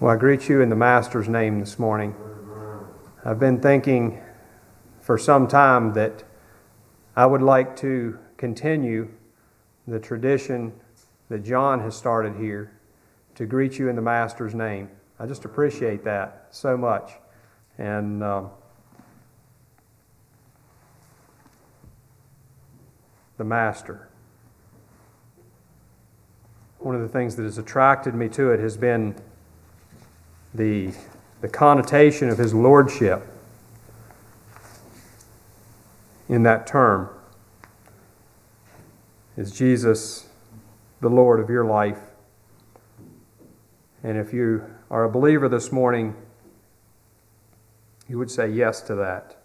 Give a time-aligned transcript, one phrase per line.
[0.00, 2.16] Well, I greet you in the Master's name this morning.
[3.24, 4.20] I've been thinking
[5.00, 6.24] for some time that
[7.14, 9.08] I would like to continue
[9.86, 10.72] the tradition
[11.28, 12.72] that John has started here
[13.36, 14.90] to greet you in the Master's name.
[15.20, 17.12] I just appreciate that so much.
[17.78, 18.50] And um,
[23.36, 24.08] the Master.
[26.80, 29.14] One of the things that has attracted me to it has been
[30.54, 30.92] the,
[31.40, 33.26] the connotation of his lordship
[36.28, 37.08] in that term.
[39.36, 40.28] Is Jesus
[41.00, 41.98] the Lord of your life?
[44.02, 46.14] And if you are a believer this morning,
[48.08, 49.36] you would say yes to that.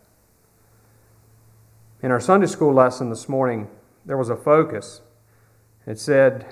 [2.03, 3.67] In our Sunday school lesson this morning,
[4.05, 5.01] there was a focus.
[5.87, 6.45] It said,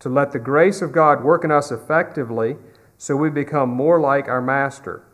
[0.00, 2.56] to let the grace of God work in us effectively
[2.98, 5.04] so we become more like our Master.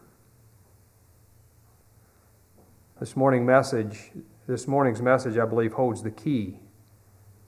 [2.99, 4.10] This morning message,
[4.46, 6.59] this morning's message, I believe, holds the key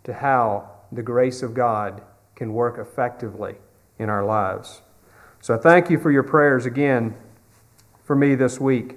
[0.05, 2.03] to how the grace of God
[2.35, 3.55] can work effectively
[3.99, 4.83] in our lives.
[5.41, 7.17] So I thank you for your prayers again
[8.05, 8.97] for me this week.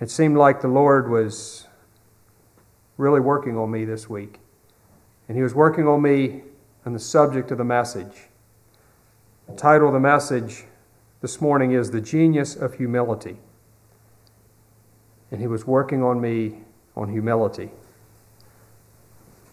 [0.00, 1.68] It seemed like the Lord was
[2.96, 4.40] really working on me this week.
[5.28, 6.42] And He was working on me
[6.84, 8.28] on the subject of the message.
[9.46, 10.64] The title of the message
[11.20, 13.36] this morning is The Genius of Humility.
[15.30, 16.62] And he was working on me
[16.96, 17.70] on humility.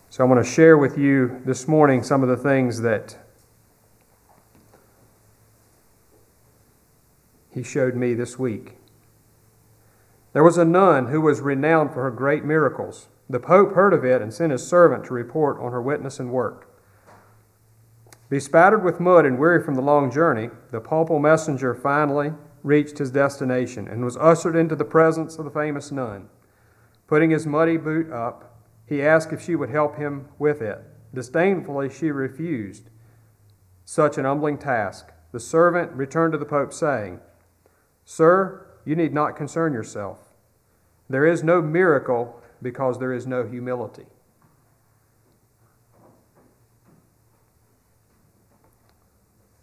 [0.09, 3.17] So I'm going to share with you this morning some of the things that
[7.53, 8.77] he showed me this week.
[10.31, 13.09] There was a nun who was renowned for her great miracles.
[13.29, 16.31] The Pope heard of it and sent his servant to report on her witness and
[16.31, 16.70] work.
[18.31, 22.31] Bespattered with mud and weary from the long journey, the papal messenger finally
[22.63, 26.29] reached his destination and was ushered into the presence of the famous nun.
[27.07, 30.79] Putting his muddy boot up, he asked if she would help him with it.
[31.13, 32.89] Disdainfully, she refused
[33.83, 35.11] such an humbling task.
[35.33, 37.19] The servant returned to the Pope, saying,
[38.05, 40.19] Sir, you need not concern yourself.
[41.09, 44.05] There is no miracle because there is no humility.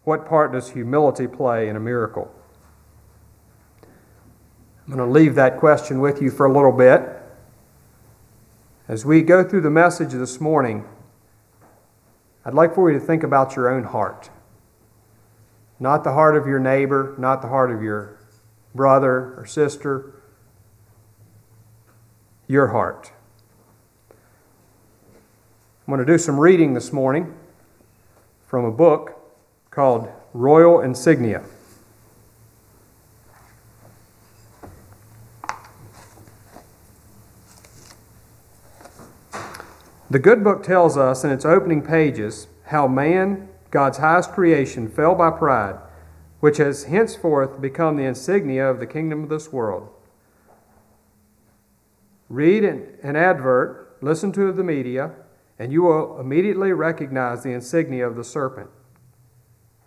[0.08, 2.34] What part does humility play in a miracle?
[3.82, 7.02] I'm going to leave that question with you for a little bit.
[8.88, 10.86] As we go through the message this morning,
[12.42, 14.30] I'd like for you to think about your own heart.
[15.78, 18.18] Not the heart of your neighbor, not the heart of your
[18.74, 20.22] brother or sister,
[22.46, 23.12] your heart.
[25.86, 27.34] I'm going to do some reading this morning
[28.46, 29.17] from a book
[29.78, 31.44] called Royal Insignia.
[40.10, 45.14] The good book tells us in its opening pages how man, God's highest creation, fell
[45.14, 45.76] by pride,
[46.40, 49.90] which has henceforth become the insignia of the kingdom of this world.
[52.28, 55.12] Read an advert, listen to the media,
[55.56, 58.70] and you will immediately recognize the insignia of the serpent.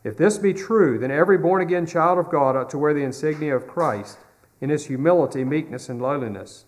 [0.04, 3.04] If this be true, then every born again child of God ought to wear the
[3.04, 4.18] insignia of Christ
[4.60, 6.66] in his humility, meekness, and lowliness.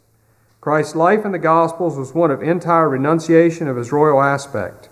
[0.62, 4.90] Christ's life in the Gospels was one of entire renunciation of his royal aspect.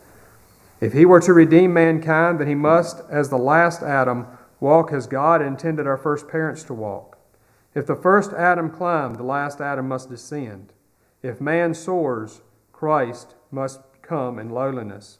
[0.81, 4.25] If he were to redeem mankind, then he must, as the last Adam,
[4.59, 7.18] walk as God intended our first parents to walk.
[7.73, 10.73] If the first Adam climbed, the last Adam must descend.
[11.23, 12.41] If man soars,
[12.73, 15.19] Christ must come in lowliness.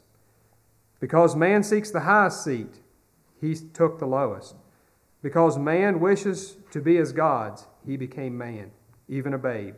[1.00, 2.81] Because man seeks the highest seat,
[3.42, 4.54] he took the lowest.
[5.20, 8.70] Because man wishes to be as gods, he became man,
[9.08, 9.74] even a babe.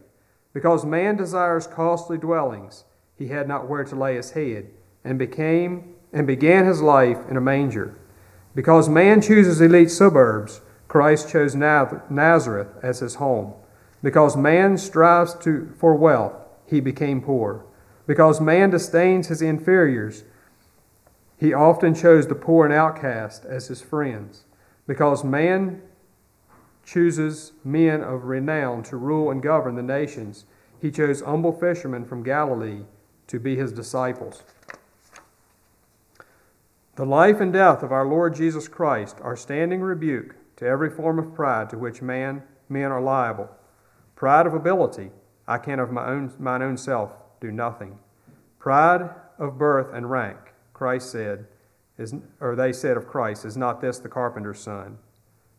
[0.53, 2.85] Because man desires costly dwellings,
[3.17, 4.71] he had not where to lay his head,
[5.03, 7.97] and became and began his life in a manger.
[8.55, 13.55] Because man chooses elite suburbs, Christ chose Nazareth as his home.
[14.03, 16.35] Because man strives to, for wealth,
[16.67, 17.65] he became poor.
[18.07, 20.23] Because man disdains his inferiors,
[21.39, 24.45] he often chose the poor and outcast as his friends,
[24.87, 25.83] because man
[26.85, 30.45] chooses men of renown to rule and govern the nations.
[30.81, 32.83] He chose humble fishermen from Galilee
[33.27, 34.43] to be his disciples.
[36.97, 41.19] The life and death of our Lord Jesus Christ are standing rebuke to every form
[41.19, 43.51] of pride to which man, men are liable.
[44.15, 45.11] Pride of ability,
[45.49, 47.11] I can of my own, mine own self
[47.41, 47.99] do nothing.
[48.59, 50.44] Pride of birth and rank,
[50.75, 51.47] Christ said,
[51.97, 54.99] is, or they said of Christ, Is not this the carpenter's son?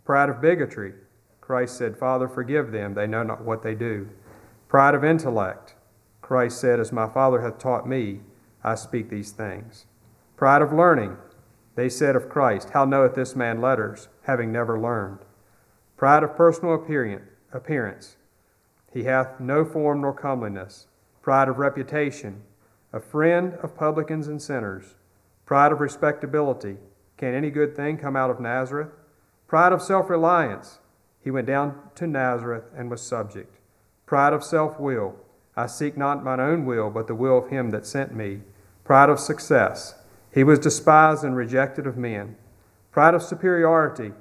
[0.04, 0.94] Pride of bigotry.
[1.42, 4.10] Christ said, Father, forgive them, they know not what they do.
[4.68, 5.76] Pride of intellect.
[6.22, 8.22] Christ said, As my Father hath taught me,
[8.64, 9.86] I speak these things.
[10.36, 11.18] Pride of learning.
[11.76, 15.20] They said of Christ, How knoweth this man letters, having never learned?
[15.98, 18.18] Pride of personal appearance.
[18.92, 20.88] He hath no form nor comeliness.
[21.22, 22.42] Pride of reputation.
[22.92, 24.96] A friend of publicans and sinners.
[25.46, 26.78] Pride of respectability.
[27.18, 28.90] Can any good thing come out of Nazareth?
[29.48, 30.80] Pride of self reliance.
[31.22, 33.58] He went down to Nazareth and was subject.
[34.06, 35.16] Pride of self will.
[35.56, 38.42] I seek not mine own will, but the will of him that sent me.
[38.84, 39.96] Pride of success.
[40.32, 42.36] He was despised and rejected of men.
[42.92, 44.14] Pride of superiority.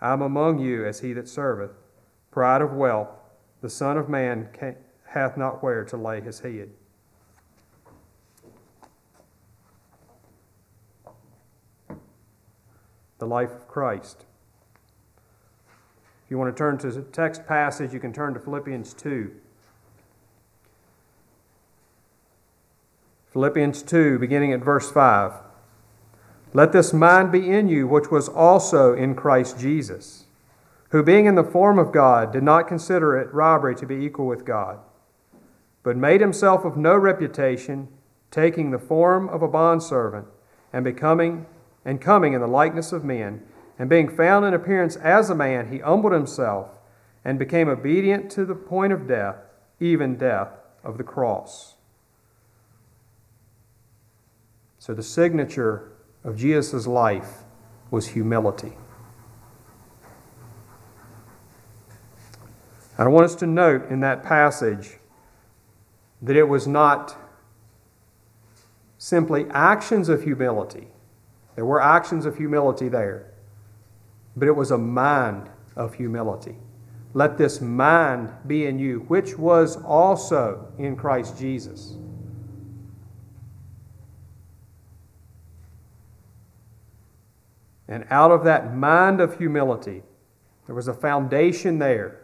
[0.00, 1.72] I am among you as he that serveth.
[2.30, 3.10] Pride of wealth.
[3.60, 4.48] The Son of Man
[5.08, 6.70] hath not where to lay his head.
[13.18, 14.24] The life of Christ.
[16.24, 19.32] If you want to turn to the text passage, you can turn to Philippians 2.
[23.32, 25.32] Philippians 2, beginning at verse 5.
[26.54, 30.24] Let this mind be in you, which was also in Christ Jesus,
[30.90, 34.26] who being in the form of God did not consider it robbery to be equal
[34.26, 34.78] with God,
[35.82, 37.88] but made himself of no reputation,
[38.30, 40.26] taking the form of a bondservant,
[40.72, 41.46] and becoming
[41.84, 43.42] and coming in the likeness of men,
[43.78, 46.68] and being found in appearance as a man, he humbled himself
[47.24, 49.36] and became obedient to the point of death,
[49.80, 50.48] even death
[50.82, 51.76] of the cross.
[54.78, 55.92] So the signature
[56.24, 57.44] of Jesus' life
[57.90, 58.72] was humility.
[62.96, 64.98] I want us to note in that passage
[66.20, 67.16] that it was not
[68.98, 70.88] simply actions of humility.
[71.58, 73.32] There were actions of humility there,
[74.36, 76.54] but it was a mind of humility.
[77.14, 81.96] Let this mind be in you, which was also in Christ Jesus.
[87.88, 90.04] And out of that mind of humility,
[90.66, 92.20] there was a foundation there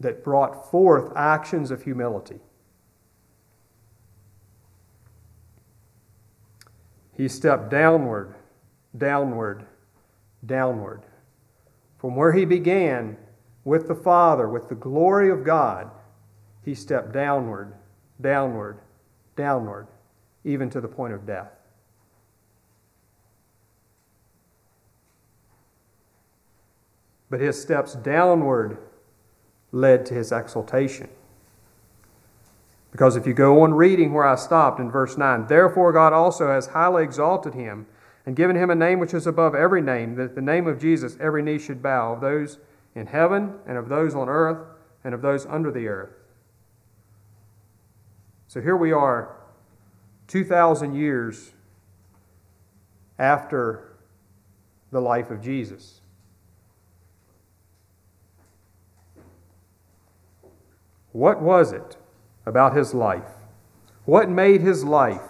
[0.00, 2.40] that brought forth actions of humility.
[7.18, 8.34] He stepped downward,
[8.96, 9.66] downward,
[10.46, 11.02] downward.
[11.98, 13.18] From where he began
[13.64, 15.90] with the Father, with the glory of God,
[16.64, 17.74] he stepped downward,
[18.18, 18.78] downward,
[19.36, 19.86] downward,
[20.44, 21.50] even to the point of death.
[27.30, 28.78] but his steps downward
[29.72, 31.08] led to his exaltation.
[32.90, 36.48] Because if you go on reading where I stopped in verse 9, therefore God also
[36.48, 37.86] has highly exalted him
[38.24, 41.16] and given him a name which is above every name, that the name of Jesus
[41.20, 42.58] every knee should bow, of those
[42.94, 44.66] in heaven and of those on earth
[45.04, 46.14] and of those under the earth.
[48.48, 49.36] So here we are,
[50.28, 51.52] 2,000 years
[53.18, 53.92] after
[54.90, 56.00] the life of Jesus.
[61.12, 61.97] What was it
[62.48, 63.28] about his life?
[64.06, 65.28] What made his life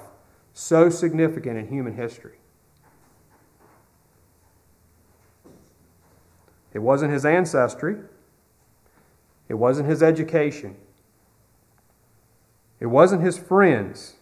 [0.54, 2.38] so significant in human history?
[6.72, 7.96] It wasn't his ancestry.
[9.48, 10.76] It wasn't his education.
[12.78, 14.14] It wasn't his friends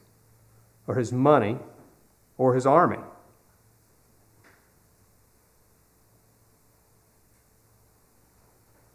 [0.86, 1.58] or his money
[2.38, 3.00] or his army.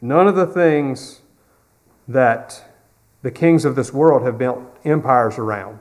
[0.01, 1.21] None of the things
[2.07, 2.70] that
[3.21, 5.79] the kings of this world have built empires around.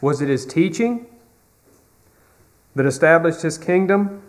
[0.00, 1.06] Was it his teaching
[2.76, 4.22] that established his kingdom?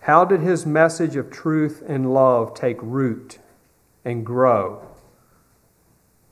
[0.00, 3.38] How did his message of truth and love take root
[4.04, 4.86] and grow?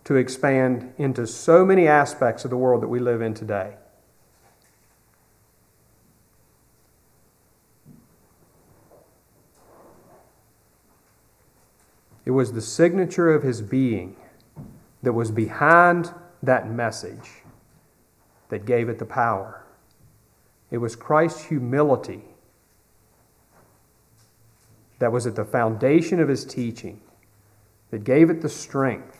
[0.07, 3.75] To expand into so many aspects of the world that we live in today.
[12.25, 14.15] It was the signature of his being
[15.03, 17.43] that was behind that message
[18.49, 19.65] that gave it the power.
[20.71, 22.23] It was Christ's humility
[25.01, 27.01] that was at the foundation of his teaching
[27.91, 29.19] that gave it the strength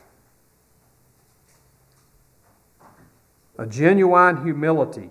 [3.59, 5.11] a genuine humility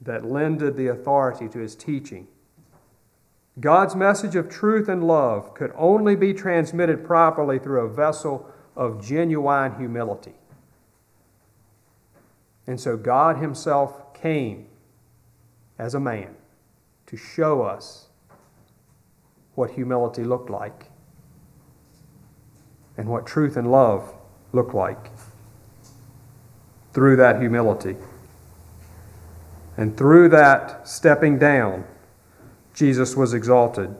[0.00, 2.26] that lended the authority to his teaching
[3.58, 9.04] God's message of truth and love could only be transmitted properly through a vessel of
[9.04, 10.34] genuine humility.
[12.66, 14.66] And so God Himself came
[15.78, 16.36] as a man
[17.06, 18.08] to show us
[19.54, 20.90] what humility looked like
[22.96, 24.14] and what truth and love
[24.52, 25.10] looked like
[26.92, 27.96] through that humility.
[29.76, 31.84] And through that stepping down,
[32.74, 33.94] Jesus was exalted.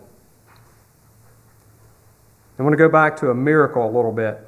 [2.59, 4.47] I want to go back to a miracle a little bit.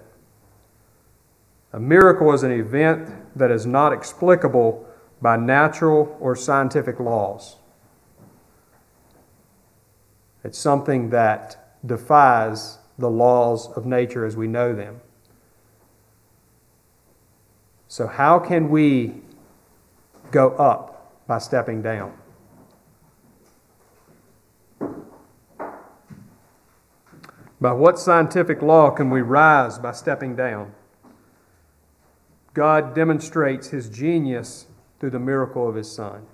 [1.73, 4.87] A miracle is an event that is not explicable
[5.23, 7.57] by natural or scientific laws.
[10.45, 15.01] It's something that defies the laws of nature as we know them.
[17.93, 19.21] So, how can we
[20.31, 22.17] go up by stepping down?
[27.61, 30.73] By what scientific law can we rise by stepping down?
[32.55, 34.69] God demonstrates his genius
[34.99, 36.25] through the miracle of his Son.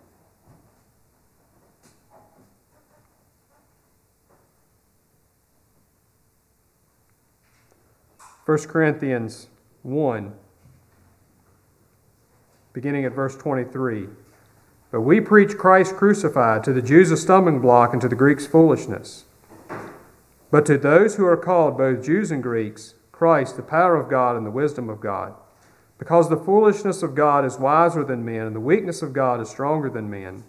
[8.47, 9.49] 1 Corinthians
[9.83, 10.35] 1,
[12.79, 14.07] beginning at verse 23.
[14.93, 18.47] But we preach Christ crucified, to the Jews a stumbling block, and to the Greeks
[18.47, 19.25] foolishness.
[20.53, 24.37] But to those who are called, both Jews and Greeks, Christ, the power of God
[24.37, 25.35] and the wisdom of God.
[25.99, 29.51] Because the foolishness of God is wiser than men, and the weakness of God is
[29.51, 30.45] stronger than men.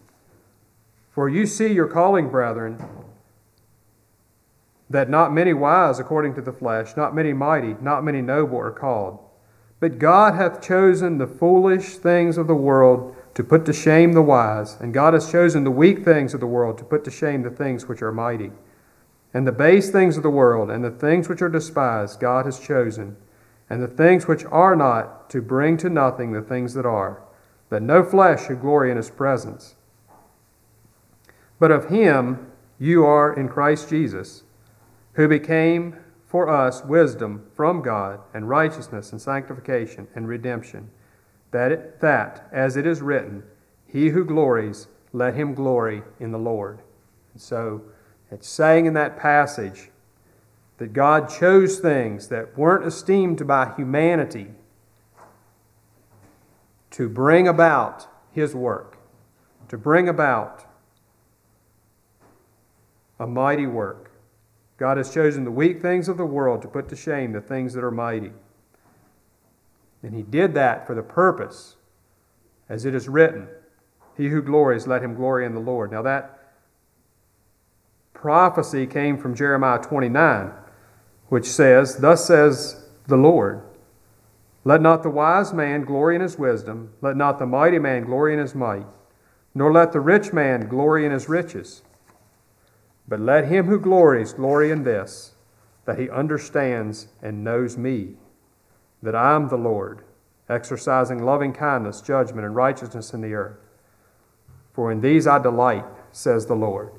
[1.10, 2.78] For you see your calling, brethren,
[4.88, 8.70] that not many wise according to the flesh, not many mighty, not many noble are
[8.70, 9.18] called.
[9.80, 14.22] But God hath chosen the foolish things of the world to put to shame the
[14.22, 17.44] wise, and God has chosen the weak things of the world to put to shame
[17.44, 18.52] the things which are mighty.
[19.34, 22.60] And the base things of the world, and the things which are despised, God has
[22.60, 23.16] chosen,
[23.70, 27.22] and the things which are not, to bring to nothing the things that are,
[27.70, 29.76] that no flesh should glory in his presence.
[31.60, 34.44] But of him you are in Christ Jesus
[35.14, 35.96] who became
[36.30, 40.92] for us wisdom from God and righteousness and sanctification and redemption,
[41.50, 43.42] that, it, that as it is written,
[43.88, 46.82] He who glories, let him glory in the Lord.
[47.34, 47.82] And so
[48.30, 49.90] it's saying in that passage
[50.78, 54.50] that God chose things that weren't esteemed by humanity
[56.92, 59.00] to bring about His work,
[59.68, 60.64] to bring about
[63.20, 64.09] a mighty work.
[64.80, 67.74] God has chosen the weak things of the world to put to shame the things
[67.74, 68.32] that are mighty.
[70.02, 71.76] And he did that for the purpose,
[72.70, 73.50] as it is written,
[74.16, 75.92] He who glories, let him glory in the Lord.
[75.92, 76.54] Now, that
[78.14, 80.54] prophecy came from Jeremiah 29,
[81.28, 83.62] which says, Thus says the Lord,
[84.64, 88.32] Let not the wise man glory in his wisdom, let not the mighty man glory
[88.32, 88.88] in his might,
[89.54, 91.82] nor let the rich man glory in his riches.
[93.10, 95.34] But let him who glories glory in this,
[95.86, 98.14] that he understands and knows me,
[99.02, 100.04] that I am the Lord,
[100.48, 103.58] exercising loving kindness, judgment, and righteousness in the earth.
[104.74, 106.92] For in these I delight, says the Lord.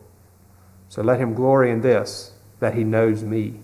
[0.88, 3.60] So let him glory in this, that he knows me.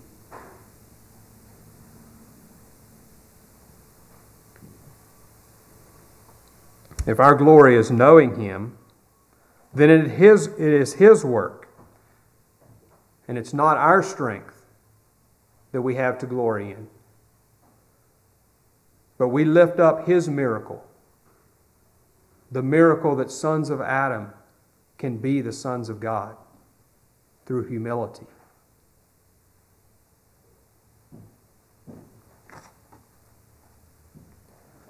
[7.05, 8.77] If our glory is knowing him,
[9.73, 11.66] then it is his work
[13.27, 14.65] and it's not our strength
[15.71, 16.87] that we have to glory in.
[19.17, 20.85] But we lift up His miracle,
[22.51, 24.31] the miracle that sons of Adam
[24.97, 26.35] can be the sons of God
[27.45, 28.25] through humility.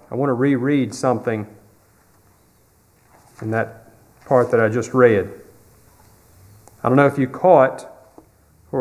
[0.10, 1.48] I want to reread something
[3.42, 3.92] in that
[4.26, 5.30] part that I just read.
[6.84, 7.97] I don't know if you caught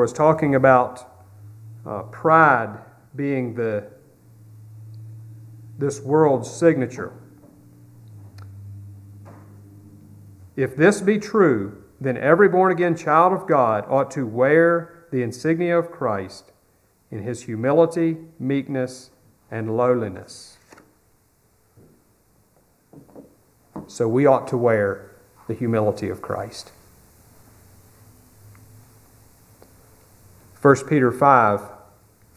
[0.00, 1.08] was talking about
[1.86, 2.78] uh, pride
[3.14, 3.88] being the
[5.78, 7.12] this world's signature.
[10.56, 15.22] If this be true, then every born again child of God ought to wear the
[15.22, 16.52] insignia of Christ
[17.10, 19.10] in his humility, meekness,
[19.50, 20.58] and lowliness.
[23.86, 25.12] So we ought to wear
[25.46, 26.72] the humility of Christ.
[30.66, 31.60] 1 Peter 5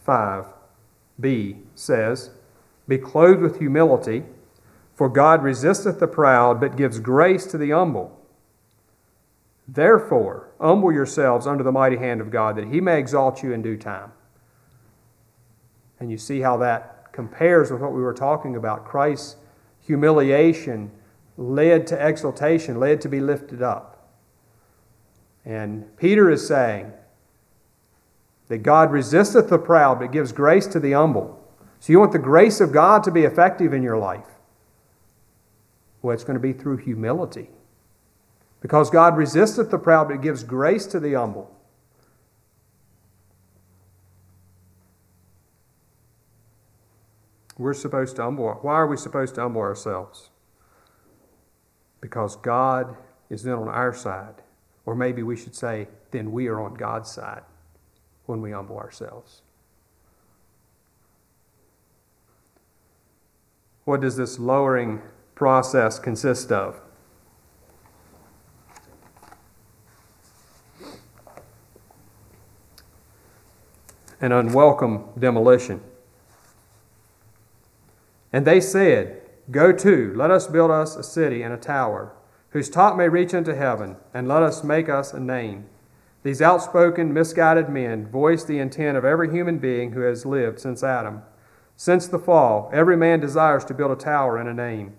[0.08, 2.30] 5b says,
[2.88, 4.24] Be clothed with humility,
[4.94, 8.16] for God resisteth the proud, but gives grace to the humble.
[9.68, 13.64] Therefore, humble yourselves under the mighty hand of God, that he may exalt you in
[13.64, 14.12] due time.
[16.00, 18.86] And you see how that compares with what we were talking about.
[18.86, 19.38] Christ's
[19.82, 20.92] humiliation
[21.36, 24.08] led to exaltation, led to be lifted up.
[25.44, 26.94] And Peter is saying
[28.50, 31.40] that God resisteth the proud, but gives grace to the humble.
[31.80, 34.26] So you want the grace of God to be effective in your life?
[36.02, 37.50] Well, it's going to be through humility.
[38.60, 41.56] Because God resisteth the proud, but gives grace to the humble.
[47.58, 48.50] We're supposed to humble.
[48.62, 50.30] Why are we supposed to humble ourselves?
[52.02, 52.98] Because God
[53.30, 54.36] is then on our side.
[54.86, 57.44] Or maybe we should say, then we are on God's side
[58.30, 59.42] when we humble ourselves.
[63.86, 65.02] What does this lowering
[65.34, 66.80] process consist of?
[74.22, 75.82] An unwelcome demolition.
[78.32, 82.14] And they said, Go to, let us build us a city and a tower,
[82.52, 85.66] whose top may reach into heaven, and let us make us a name.
[86.22, 90.84] These outspoken, misguided men voice the intent of every human being who has lived since
[90.84, 91.22] Adam.
[91.78, 94.98] Since the fall, every man desires to build a tower and a name.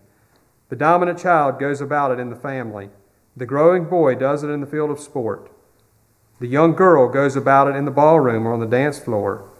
[0.70, 2.88] The dominant child goes about it in the family.
[3.36, 5.50] The growing boy does it in the field of sport.
[6.40, 9.50] The young girl goes about it in the ballroom or on the dance floor,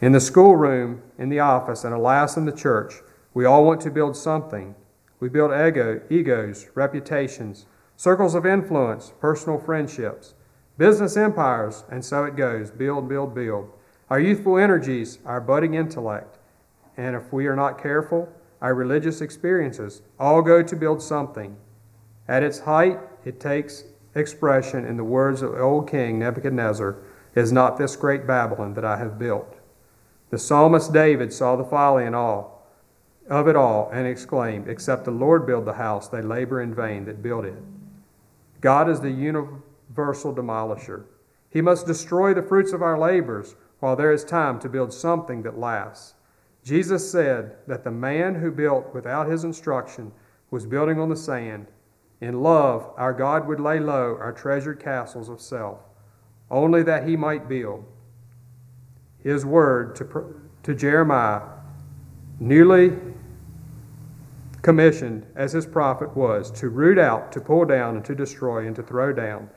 [0.00, 2.96] in the schoolroom, in the office, and alas, in the church.
[3.32, 4.74] We all want to build something.
[5.20, 7.64] We build ego, egos, reputations,
[7.96, 10.34] circles of influence, personal friendships,
[10.78, 13.70] business empires, and so it goes build, build, build.
[14.08, 16.38] Our youthful energies, our budding intellect,
[16.96, 18.32] and if we are not careful,
[18.62, 21.56] our religious experiences all go to build something.
[22.26, 26.96] At its height, it takes expression in the words of the old king Nebuchadnezzar
[27.34, 29.58] Is not this great Babylon that I have built?
[30.30, 32.66] The psalmist David saw the folly and all
[33.28, 37.04] of it all and exclaimed, Except the Lord build the house, they labor in vain
[37.04, 37.62] that build it.
[38.60, 39.10] God is the
[39.94, 41.04] demolisher.
[41.50, 45.42] He must destroy the fruits of our labors while there is time to build something
[45.42, 46.14] that lasts.
[46.62, 50.12] Jesus said that the man who built without his instruction
[50.50, 51.68] was building on the sand.
[52.20, 55.78] In love, our God would lay low our treasured castles of self,
[56.50, 57.84] only that he might build.
[59.22, 61.42] His word to, to Jeremiah,
[62.40, 62.92] newly
[64.62, 68.74] commissioned as his prophet was to root out, to pull down, and to destroy, and
[68.76, 69.48] to throw down.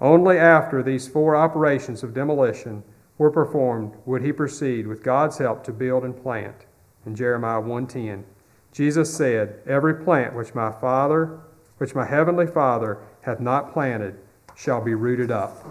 [0.00, 2.84] Only after these four operations of demolition
[3.18, 6.64] were performed would he proceed with God's help to build and plant.
[7.04, 8.24] In Jeremiah 1:10,
[8.72, 11.38] Jesus said, "Every plant which my Father,
[11.76, 14.16] which my heavenly Father hath not planted,
[14.54, 15.66] shall be rooted up."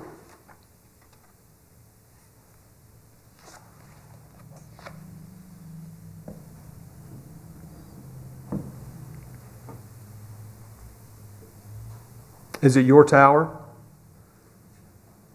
[12.62, 13.59] Is it your tower?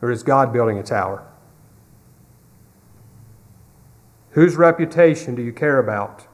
[0.04, 1.26] Or is God building a tower?
[4.32, 6.26] Whose reputation do you care about?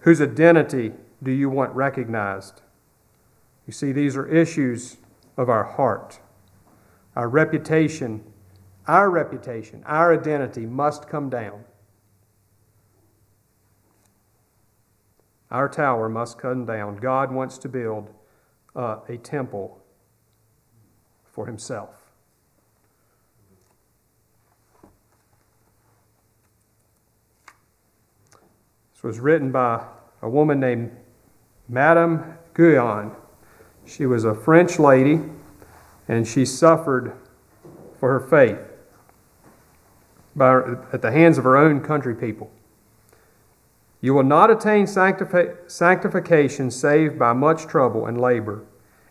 [0.00, 0.92] Whose identity
[1.22, 2.62] do you want recognized?
[3.64, 4.96] You see, these are issues
[5.36, 6.18] of our heart.
[7.14, 8.24] Our reputation,
[8.88, 11.62] our reputation, our identity must come down.
[15.52, 16.96] Our tower must come down.
[16.96, 18.10] God wants to build
[18.74, 19.80] uh, a temple
[21.30, 22.06] for himself.
[28.95, 29.86] This was written by
[30.20, 30.90] a woman named
[31.68, 33.14] Madame Guyon.
[33.86, 35.20] She was a French lady,
[36.08, 37.12] and she suffered
[38.00, 38.58] for her faith
[40.34, 40.56] by,
[40.92, 42.50] at the hands of her own country people.
[44.00, 48.64] You will not attain sanctification save by much trouble and labor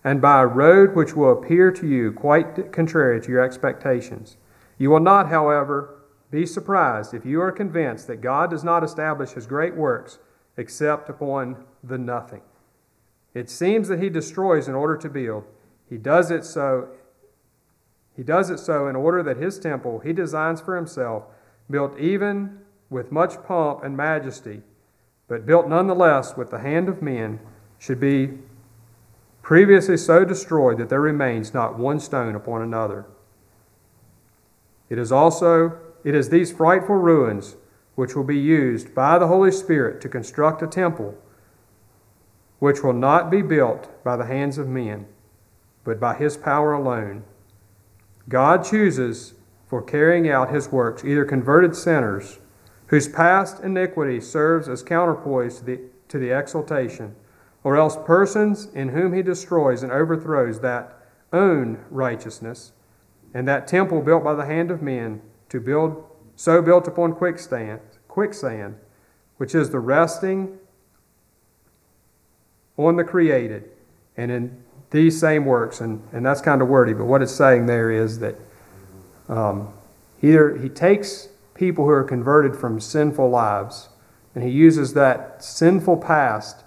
[0.03, 4.35] and by a road which will appear to you quite contrary to your expectations.
[4.77, 5.94] You will not, however,
[6.35, 10.19] be surprised if you are convinced that God does not establish his great works
[10.57, 12.41] except upon the nothing.
[13.33, 15.45] It seems that he destroys in order to build.
[15.89, 16.89] He does it so
[18.17, 21.23] he does it so in order that his temple he designs for himself,
[21.69, 24.61] built even with much pomp and majesty,
[25.29, 27.39] but built nonetheless with the hand of men,
[27.79, 28.39] should be
[29.41, 33.05] previously so destroyed that there remains not one stone upon another.
[34.89, 37.57] It is also it is these frightful ruins
[37.95, 41.17] which will be used by the Holy Spirit to construct a temple
[42.59, 45.07] which will not be built by the hands of men,
[45.83, 47.23] but by his power alone.
[48.29, 49.33] God chooses
[49.67, 52.39] for carrying out his works either converted sinners
[52.87, 57.15] whose past iniquity serves as counterpoise to the, to the exaltation,
[57.63, 61.01] or else persons in whom he destroys and overthrows that
[61.33, 62.73] own righteousness
[63.33, 65.21] and that temple built by the hand of men
[65.55, 66.03] to build
[66.35, 68.75] so built upon quicksand quicksand
[69.37, 70.57] which is the resting
[72.77, 73.71] on the created
[74.17, 77.65] and in these same works and, and that's kind of wordy but what it's saying
[77.65, 78.35] there is that
[79.29, 79.73] um,
[80.21, 83.87] either he takes people who are converted from sinful lives
[84.35, 86.65] and he uses that sinful past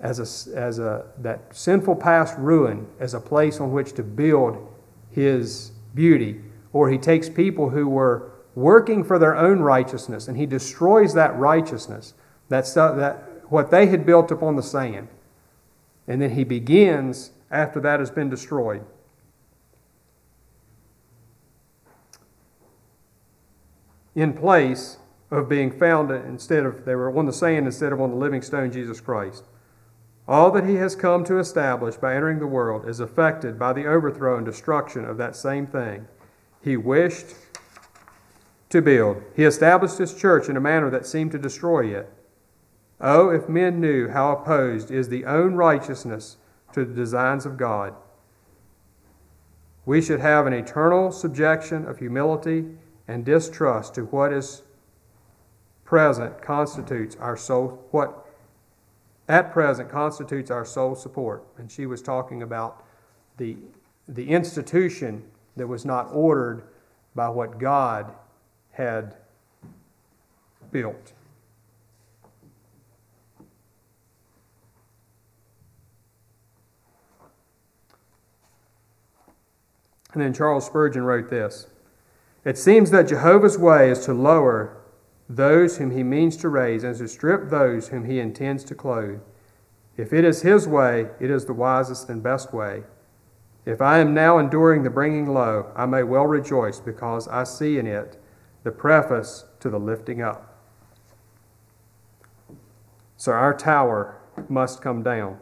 [0.00, 4.74] as a, as a that sinful past ruin as a place on which to build
[5.12, 6.40] his beauty
[6.72, 11.36] or he takes people who were working for their own righteousness and he destroys that
[11.36, 12.14] righteousness
[12.48, 15.08] that that what they had built upon the sand.
[16.06, 18.84] And then he begins after that has been destroyed.
[24.14, 24.98] In place
[25.30, 28.42] of being found instead of they were on the sand instead of on the living
[28.42, 29.44] stone jesus christ.
[30.26, 33.86] All that he has come to establish by entering the world is affected by the
[33.86, 36.06] overthrow and destruction of that same thing
[36.68, 37.34] he wished
[38.68, 39.22] to build.
[39.34, 42.12] He established his church in a manner that seemed to destroy it.
[43.00, 46.36] Oh, if men knew how opposed is the own righteousness
[46.74, 47.94] to the designs of God.
[49.86, 52.66] We should have an eternal subjection of humility
[53.06, 54.62] and distrust to what is
[55.86, 58.26] present constitutes our soul what
[59.26, 61.44] at present constitutes our sole support.
[61.56, 62.84] And she was talking about
[63.38, 63.56] the,
[64.06, 65.24] the institution
[65.58, 66.62] that was not ordered
[67.14, 68.12] by what God
[68.72, 69.14] had
[70.72, 71.12] built.
[80.12, 81.66] And then Charles Spurgeon wrote this
[82.44, 84.76] It seems that Jehovah's way is to lower
[85.28, 89.20] those whom he means to raise and to strip those whom he intends to clothe.
[89.96, 92.84] If it is his way, it is the wisest and best way.
[93.64, 97.78] If I am now enduring the bringing low, I may well rejoice because I see
[97.78, 98.20] in it
[98.64, 100.58] the preface to the lifting up.
[103.16, 105.38] So our tower must come down.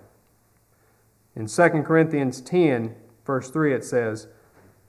[1.35, 2.95] In 2 Corinthians 10,
[3.27, 4.29] verse 3, it says,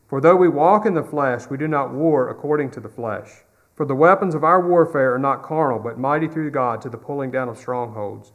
[0.07, 3.43] For though we walk in the flesh, we do not war according to the flesh.
[3.75, 6.97] For the weapons of our warfare are not carnal, but mighty through God to the
[6.97, 8.31] pulling down of strongholds,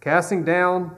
[0.00, 0.96] casting down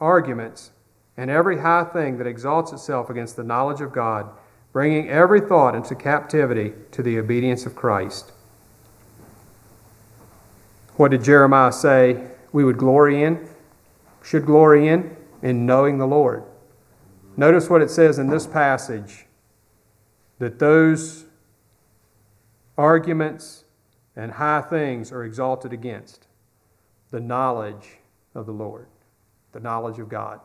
[0.00, 0.72] arguments
[1.20, 4.30] and every high thing that exalts itself against the knowledge of God,
[4.72, 8.32] bringing every thought into captivity to the obedience of Christ.
[10.96, 13.46] What did Jeremiah say we would glory in?
[14.24, 15.14] Should glory in?
[15.42, 16.42] In knowing the Lord.
[17.36, 19.26] Notice what it says in this passage
[20.38, 21.26] that those
[22.78, 23.64] arguments
[24.16, 26.28] and high things are exalted against
[27.10, 27.98] the knowledge
[28.34, 28.86] of the Lord,
[29.52, 30.40] the knowledge of God.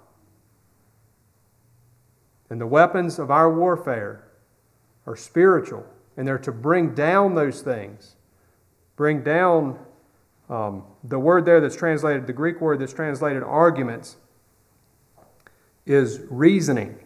[2.50, 4.24] And the weapons of our warfare
[5.08, 5.86] are spiritual,
[6.18, 8.16] and they're to bring down those things.
[8.96, 9.80] Bring down
[10.50, 14.18] um, the word there that's translated, the Greek word that's translated arguments,
[15.86, 17.00] is reasoning.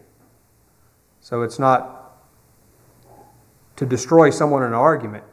[1.20, 2.18] So it's not
[3.76, 5.24] to destroy someone in an argument,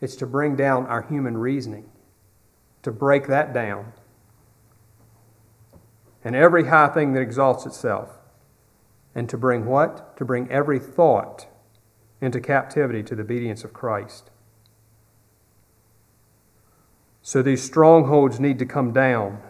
[0.00, 1.88] it's to bring down our human reasoning,
[2.82, 3.92] to break that down.
[6.24, 8.10] And every high thing that exalts itself.
[9.14, 10.16] And to bring what?
[10.16, 11.46] To bring every thought
[12.20, 14.30] into captivity to the obedience of Christ.
[17.20, 19.40] So these strongholds need to come down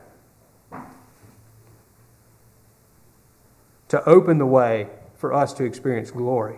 [3.89, 6.57] to open the way for us to experience glory.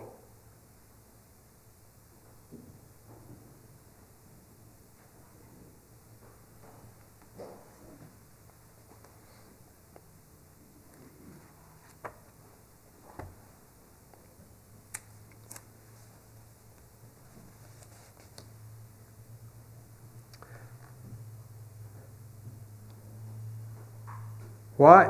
[24.85, 25.05] Why,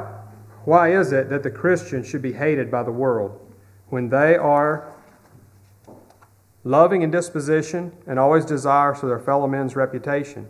[0.64, 3.38] why is it that the Christian should be hated by the world
[3.90, 4.94] when they are
[6.64, 10.48] loving in disposition and always desirous of their fellow men's reputation?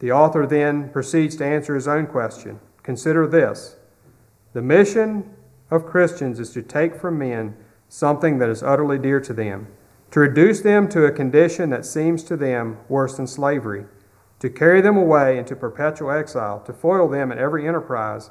[0.00, 2.58] The author then proceeds to answer his own question.
[2.82, 3.76] Consider this
[4.52, 5.32] the mission
[5.70, 7.56] of Christians is to take from men
[7.88, 9.68] something that is utterly dear to them,
[10.10, 13.84] to reduce them to a condition that seems to them worse than slavery
[14.46, 18.30] to carry them away into perpetual exile, to foil them in every enterprise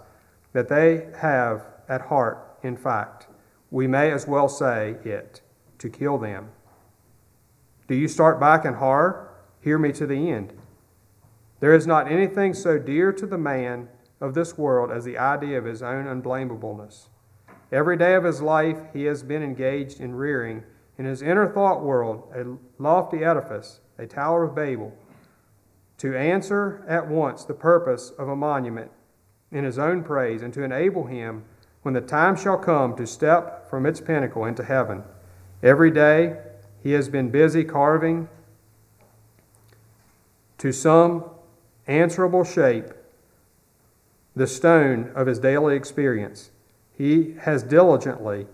[0.54, 3.28] that they have at heart, in fact.
[3.69, 5.41] We may as well say it
[5.78, 6.51] to kill them.
[7.89, 9.30] Do you start back in horror?
[9.60, 10.54] Hear me to the end.
[11.60, 13.89] There is not anything so dear to the man
[14.21, 17.10] of this world as the idea of his own unblameableness.
[17.73, 20.63] Every day of his life, he has been engaged in rearing
[20.97, 24.97] in his inner thought world a lofty edifice, a Tower of Babel,
[25.97, 28.91] to answer at once the purpose of a monument
[29.51, 31.43] in his own praise and to enable him,
[31.84, 35.03] when the time shall come, to step from its pinnacle into heaven.
[35.62, 36.38] Every day,
[36.81, 38.27] he has been busy carving
[40.58, 41.25] to some
[41.88, 42.86] answerable shape
[44.36, 46.51] the stone of his daily experience.
[46.91, 48.47] He has diligently,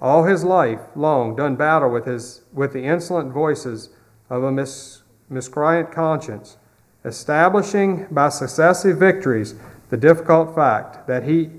[0.00, 3.90] all his life long, done battle with, his, with the insolent voices
[4.28, 6.56] of a mis, miscreant conscience,
[7.04, 9.54] establishing by successive victories
[9.90, 11.50] the difficult fact that he,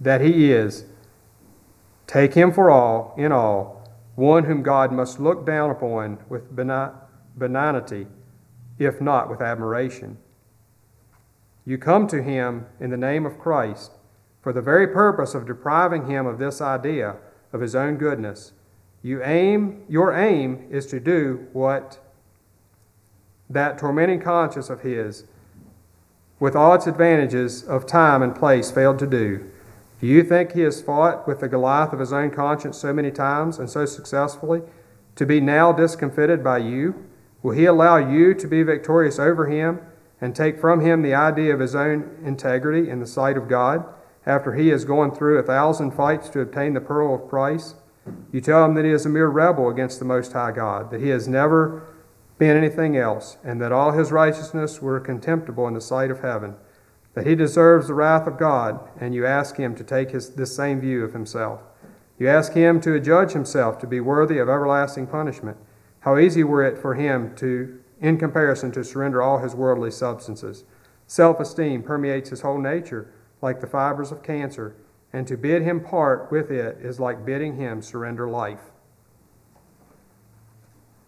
[0.00, 0.84] that he is,
[2.06, 8.06] take him for all, in all, one whom God must look down upon with benignity,
[8.78, 10.18] if not with admiration.
[11.64, 13.92] You come to him in the name of Christ
[14.42, 17.16] for the very purpose of depriving him of this idea
[17.52, 18.52] of his own goodness.
[19.02, 21.98] You aim, your aim is to do what
[23.50, 25.24] that tormenting conscience of his,
[26.38, 29.50] with all its advantages of time and place, failed to do.
[30.00, 33.10] Do you think he has fought with the Goliath of his own conscience so many
[33.10, 34.62] times and so successfully
[35.16, 37.04] to be now discomfited by you?
[37.42, 39.80] Will he allow you to be victorious over him
[40.20, 43.84] and take from him the idea of his own integrity in the sight of God
[44.24, 47.74] after he has gone through a thousand fights to obtain the pearl of price?
[48.30, 51.00] You tell him that he is a mere rebel against the Most High God, that
[51.00, 51.82] he has never
[52.38, 56.54] been anything else, and that all his righteousness were contemptible in the sight of heaven,
[57.14, 60.54] that he deserves the wrath of God, and you ask him to take his, this
[60.54, 61.62] same view of himself.
[62.18, 65.56] You ask him to adjudge himself to be worthy of everlasting punishment.
[66.00, 70.64] How easy were it for him to in comparison to surrender all his worldly substances.
[71.06, 74.74] Self esteem permeates his whole nature like the fibers of cancer,
[75.12, 78.70] and to bid him part with it is like bidding him surrender life.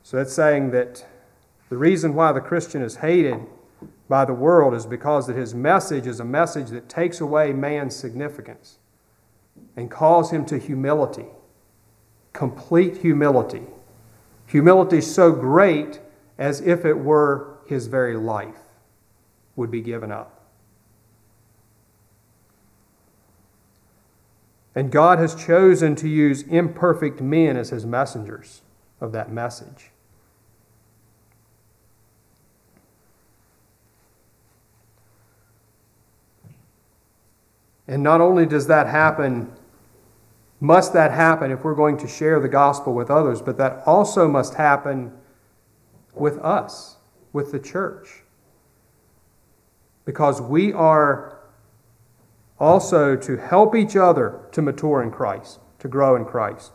[0.03, 1.07] So it's saying that
[1.71, 3.41] the reason why the Christian is hated
[4.09, 7.95] by the world is because that his message is a message that takes away man's
[7.95, 8.79] significance
[9.77, 11.27] and calls him to humility,
[12.33, 13.63] complete humility.
[14.49, 16.01] Humility so great
[16.39, 18.63] as if it were his very life
[19.55, 20.45] would be given up.
[24.75, 28.63] And God has chosen to use imperfect men as his messengers
[29.01, 29.90] of that message.
[37.91, 39.51] And not only does that happen,
[40.61, 44.29] must that happen if we're going to share the gospel with others, but that also
[44.29, 45.13] must happen
[46.15, 46.99] with us,
[47.33, 48.23] with the church.
[50.05, 51.41] Because we are
[52.61, 56.71] also to help each other to mature in Christ, to grow in Christ.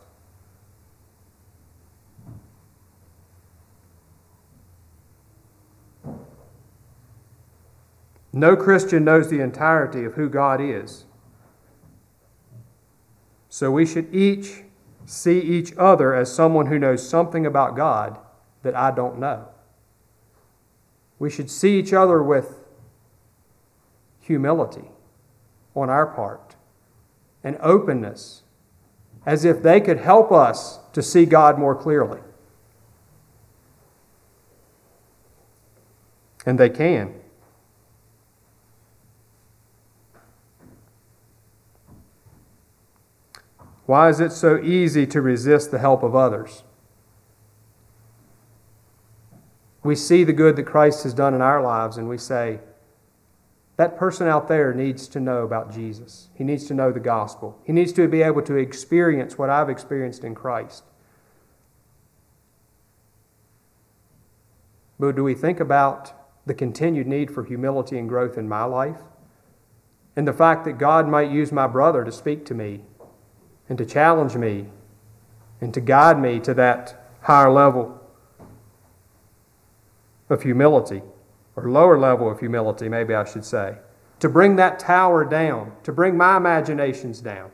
[8.36, 11.06] No Christian knows the entirety of who God is.
[13.48, 14.64] So we should each
[15.06, 18.18] see each other as someone who knows something about God
[18.62, 19.48] that I don't know.
[21.18, 22.66] We should see each other with
[24.20, 24.90] humility
[25.74, 26.56] on our part
[27.42, 28.42] and openness,
[29.24, 32.20] as if they could help us to see God more clearly.
[36.44, 37.14] And they can.
[43.86, 46.64] Why is it so easy to resist the help of others?
[49.86, 52.58] we see the good that Christ has done in our lives and we say,
[53.76, 56.28] that person out there needs to know about Jesus.
[56.34, 57.58] He needs to know the gospel.
[57.64, 60.84] He needs to be able to experience what I've experienced in Christ.
[64.98, 66.12] But do we think about
[66.46, 69.02] the continued need for humility and growth in my life?
[70.16, 72.80] And the fact that God might use my brother to speak to me
[73.68, 74.66] and to challenge me
[75.60, 78.00] and to guide me to that higher level
[80.28, 81.02] of humility,
[81.54, 83.76] or lower level of humility, maybe I should say,
[84.20, 87.50] to bring that tower down, to bring my imaginations down.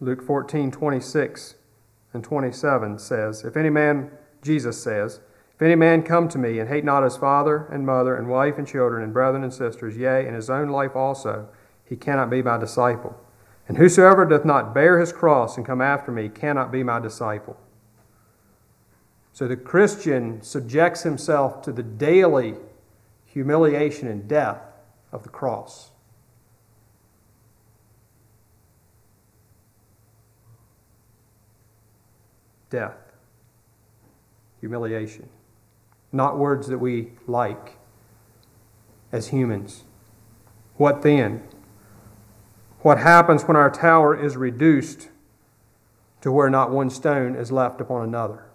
[0.00, 1.56] Luke 14, 26
[2.14, 5.20] and 27 says, If any man, Jesus says,
[5.60, 8.56] If any man come to me and hate not his father and mother and wife
[8.56, 11.50] and children and brethren and sisters, yea, and his own life also,
[11.84, 13.14] he cannot be my disciple.
[13.68, 17.60] And whosoever doth not bear his cross and come after me cannot be my disciple.
[19.34, 22.54] So the Christian subjects himself to the daily
[23.26, 24.62] humiliation and death
[25.12, 25.90] of the cross.
[32.70, 32.96] Death,
[34.60, 35.28] humiliation.
[36.12, 37.78] Not words that we like
[39.12, 39.84] as humans.
[40.76, 41.42] What then?
[42.80, 45.08] What happens when our tower is reduced
[46.22, 48.46] to where not one stone is left upon another?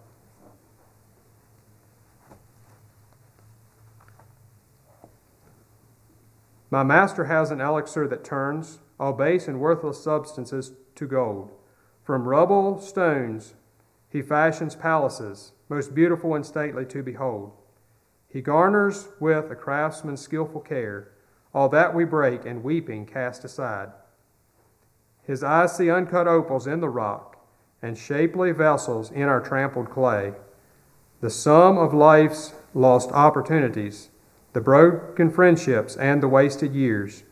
[6.72, 11.52] My master has an elixir that turns all base and worthless substances to gold.
[12.04, 13.54] From rubble stones
[14.15, 17.51] he fashions palaces, most beautiful and stately to behold.
[18.30, 21.12] He garners with a craftsman's skillful care
[21.54, 23.89] all that we break and weeping cast aside.
[25.23, 27.45] His eyes see uncut opals in the rock
[27.82, 30.32] and shapely vessels in our trampled clay.
[31.19, 34.12] The sum of life's lost opportunities
[34.54, 37.23] the broken friendships, and the wasted years.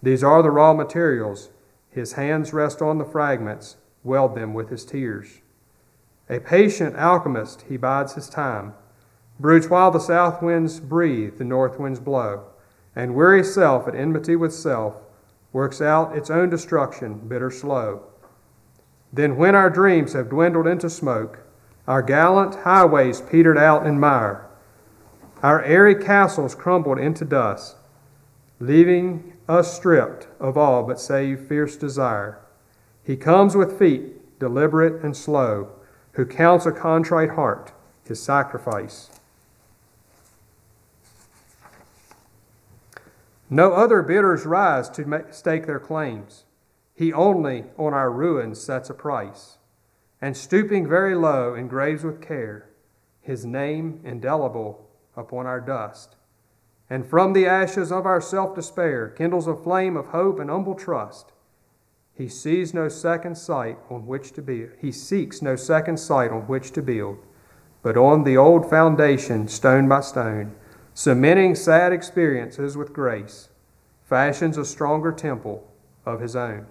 [0.00, 1.50] These are the raw materials.
[1.90, 5.40] His hands rest on the fragments, weld them with his tears.
[6.30, 8.74] A patient alchemist, he bides his time,
[9.40, 12.44] broods while the south winds breathe, the north winds blow,
[12.94, 14.96] and weary self, at enmity with self,
[15.52, 18.02] works out its own destruction, bitter slow.
[19.10, 21.40] Then, when our dreams have dwindled into smoke,
[21.86, 24.46] our gallant highways petered out in mire,
[25.42, 27.76] our airy castles crumbled into dust,
[28.60, 32.38] leaving us stripped of all but save fierce desire.
[33.02, 35.70] He comes with feet deliberate and slow,
[36.18, 37.70] who counts a contrite heart
[38.02, 39.08] his sacrifice.
[43.48, 46.42] No other bidders rise to stake their claims.
[46.92, 49.58] He only on our ruins sets a price,
[50.20, 52.68] and stooping very low engraves with care
[53.20, 56.16] his name indelible upon our dust.
[56.90, 60.74] And from the ashes of our self despair kindles a flame of hope and humble
[60.74, 61.30] trust.
[62.18, 64.70] He sees no second site on which to build.
[64.80, 67.18] He seeks no second site on which to build,
[67.80, 70.56] but on the old foundation, stone by stone,
[70.94, 73.50] cementing sad experiences with grace,
[74.04, 75.70] fashions a stronger temple
[76.04, 76.66] of his own.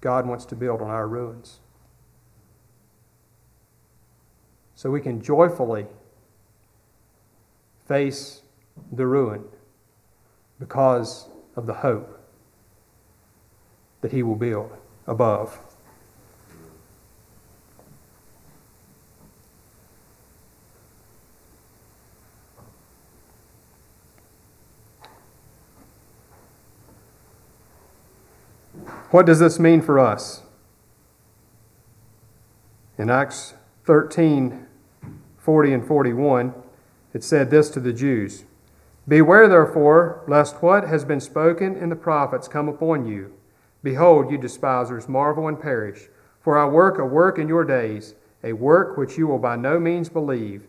[0.00, 1.58] God wants to build on our ruins
[4.76, 5.86] so we can joyfully
[7.88, 8.42] face
[8.92, 9.42] the ruin
[10.60, 12.20] because of the hope
[14.02, 14.70] that He will build
[15.06, 15.58] above.
[29.10, 30.42] What does this mean for us?
[32.96, 34.66] In Acts 13,
[35.38, 36.54] 40 and 41,
[37.12, 38.44] it said this to the Jews
[39.08, 43.32] Beware therefore, lest what has been spoken in the prophets come upon you.
[43.82, 46.08] Behold, you despisers, marvel and perish.
[46.40, 49.78] For I work a work in your days, a work which you will by no
[49.80, 50.66] means believe,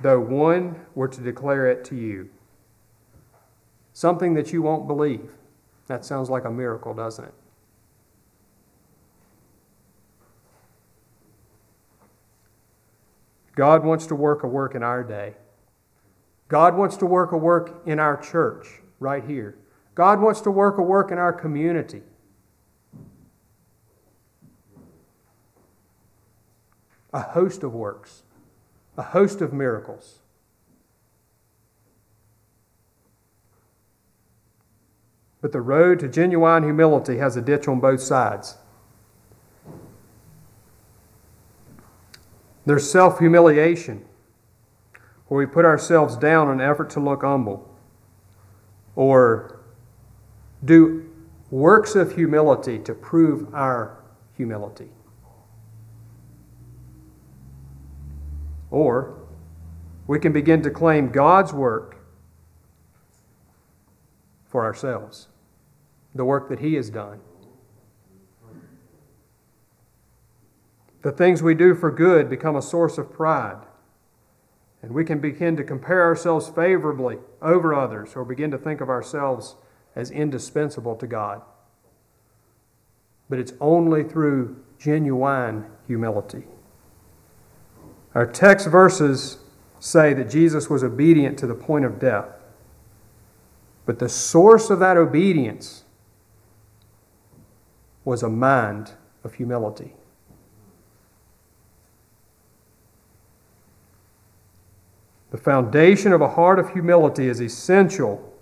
[0.00, 2.30] though one were to declare it to you.
[3.92, 5.32] Something that you won't believe.
[5.86, 7.34] That sounds like a miracle, doesn't it?
[13.56, 15.34] God wants to work a work in our day.
[16.50, 18.66] God wants to work a work in our church
[18.98, 19.56] right here.
[19.94, 22.02] God wants to work a work in our community.
[27.14, 28.24] A host of works,
[28.98, 30.18] a host of miracles.
[35.40, 38.56] But the road to genuine humility has a ditch on both sides.
[42.66, 44.04] There's self humiliation,
[45.30, 47.72] where we put ourselves down in an effort to look humble,
[48.96, 49.60] or
[50.64, 51.08] do
[51.52, 54.02] works of humility to prove our
[54.36, 54.90] humility.
[58.72, 59.20] Or
[60.08, 62.04] we can begin to claim God's work
[64.48, 65.28] for ourselves,
[66.12, 67.20] the work that He has done.
[71.02, 73.64] The things we do for good become a source of pride.
[74.82, 78.88] And we can begin to compare ourselves favorably over others or begin to think of
[78.88, 79.56] ourselves
[79.94, 81.42] as indispensable to God.
[83.28, 86.44] But it's only through genuine humility.
[88.14, 89.38] Our text verses
[89.78, 92.28] say that Jesus was obedient to the point of death.
[93.86, 95.84] But the source of that obedience
[98.04, 99.94] was a mind of humility.
[105.30, 108.36] The foundation of a heart of humility is essential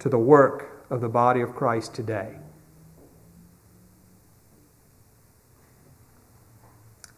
[0.00, 2.36] to the work of the body of Christ today.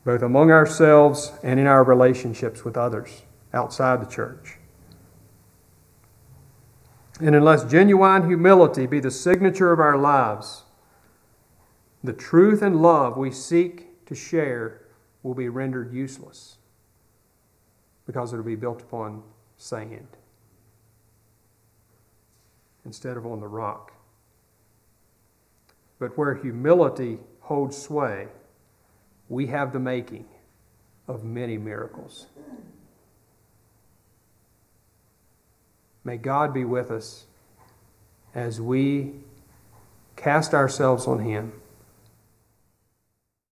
[0.04, 3.22] Both among ourselves and in our relationships with others
[3.52, 4.58] outside the church.
[7.18, 10.64] And unless genuine humility be the signature of our lives,
[12.04, 14.82] the truth and love we seek to share
[15.22, 16.58] will be rendered useless
[18.06, 19.22] because it will be built upon
[19.56, 20.08] sand
[22.84, 23.92] instead of on the rock.
[25.98, 28.28] But where humility holds sway,
[29.28, 30.26] we have the making
[31.08, 32.26] of many miracles.
[36.04, 37.24] May God be with us
[38.34, 39.14] as we
[40.14, 41.52] cast ourselves on Him